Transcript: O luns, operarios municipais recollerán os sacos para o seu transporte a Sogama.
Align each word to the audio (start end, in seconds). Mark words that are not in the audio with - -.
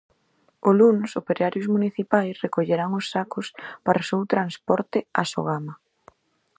O 0.67 0.69
luns, 0.79 1.09
operarios 1.21 1.67
municipais 1.75 2.41
recollerán 2.45 2.91
os 2.99 3.05
sacos 3.13 3.45
para 3.85 4.03
o 4.03 4.07
seu 4.09 4.21
transporte 4.33 4.99
a 5.21 5.23
Sogama. 5.31 5.73